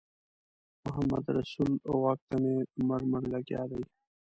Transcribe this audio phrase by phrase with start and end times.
[0.85, 2.55] محمدرسول غوږ ته مې
[2.87, 3.81] مړ مړ لګیا دی.